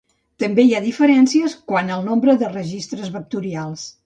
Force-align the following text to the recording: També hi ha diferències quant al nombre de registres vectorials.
També 0.43 0.63
hi 0.67 0.71
ha 0.77 0.81
diferències 0.85 1.55
quant 1.73 1.93
al 1.97 2.09
nombre 2.09 2.37
de 2.45 2.51
registres 2.57 3.15
vectorials. 3.21 3.87